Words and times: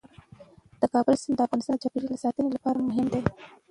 د 0.79 0.81
کابل 0.93 1.15
سیند 1.21 1.37
د 1.37 1.41
افغانستان 1.45 1.75
د 1.77 1.81
چاپیریال 1.83 2.17
ساتنې 2.25 2.49
لپاره 2.55 2.85
مهم 2.89 3.07
دی. 3.13 3.21